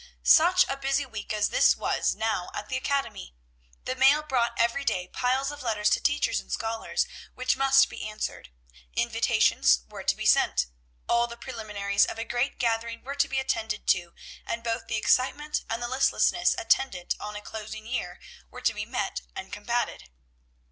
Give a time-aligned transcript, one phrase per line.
[0.23, 3.35] Such a busy week as this was now at the academy!
[3.85, 8.09] The mail brought every day piles of letters to teachers and scholars, which must be
[8.09, 8.49] answered.
[8.95, 10.65] Invitations were to be sent.
[11.07, 14.97] All the preliminaries of a great gathering were to be attended to, and both the
[14.97, 20.09] excitement and the listlessness attendant on a closing year were to be met and combated.